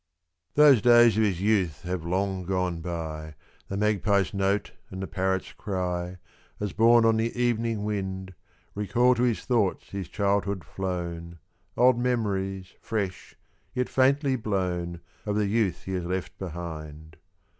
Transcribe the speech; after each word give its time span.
Those 0.55 0.81
days 0.81 1.15
of 1.15 1.23
his 1.23 1.39
youth 1.41 1.83
have 1.83 2.03
long 2.03 2.43
gone 2.43 2.79
by; 2.81 3.35
The 3.67 3.77
magpie's 3.77 4.33
note 4.33 4.71
and 4.89 4.99
the 4.99 5.05
parrot's 5.05 5.53
cry, 5.53 6.17
As 6.59 6.73
borne 6.73 7.05
on 7.05 7.17
the 7.17 7.31
evening 7.39 7.83
wind, 7.83 8.33
Recall 8.73 9.13
to 9.13 9.21
his 9.21 9.45
thoughts 9.45 9.89
his 9.91 10.07
childhood 10.09 10.63
flown, 10.63 11.37
Old 11.77 11.99
memories, 11.99 12.73
fresh, 12.81 13.35
yet 13.75 13.89
faintly 13.89 14.35
blown, 14.35 15.01
Of 15.23 15.35
the 15.35 15.45
youth 15.45 15.83
he 15.83 15.93
has 15.93 16.05
left 16.05 16.35
behind. 16.39 17.17